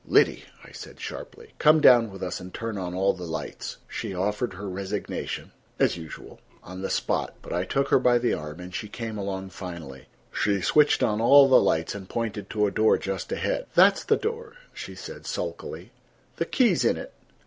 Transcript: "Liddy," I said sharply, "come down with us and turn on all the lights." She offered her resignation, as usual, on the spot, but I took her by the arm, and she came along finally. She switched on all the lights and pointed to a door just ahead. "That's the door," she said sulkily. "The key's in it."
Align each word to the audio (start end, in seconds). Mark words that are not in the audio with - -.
"Liddy," 0.07 0.45
I 0.63 0.71
said 0.71 0.99
sharply, 0.99 1.53
"come 1.59 1.79
down 1.79 2.09
with 2.09 2.23
us 2.23 2.39
and 2.39 2.51
turn 2.51 2.75
on 2.75 2.95
all 2.95 3.13
the 3.13 3.27
lights." 3.27 3.77
She 3.87 4.15
offered 4.15 4.55
her 4.55 4.67
resignation, 4.67 5.51
as 5.77 5.95
usual, 5.95 6.39
on 6.63 6.81
the 6.81 6.89
spot, 6.89 7.35
but 7.43 7.53
I 7.53 7.65
took 7.65 7.89
her 7.89 7.99
by 7.99 8.17
the 8.17 8.33
arm, 8.33 8.59
and 8.59 8.73
she 8.73 8.87
came 8.87 9.15
along 9.19 9.51
finally. 9.51 10.07
She 10.33 10.59
switched 10.61 11.03
on 11.03 11.21
all 11.21 11.47
the 11.47 11.61
lights 11.61 11.93
and 11.93 12.09
pointed 12.09 12.49
to 12.49 12.65
a 12.65 12.71
door 12.71 12.97
just 12.97 13.31
ahead. 13.31 13.67
"That's 13.75 14.03
the 14.03 14.17
door," 14.17 14.53
she 14.73 14.95
said 14.95 15.27
sulkily. 15.27 15.91
"The 16.37 16.45
key's 16.45 16.83
in 16.83 16.97
it." 16.97 17.13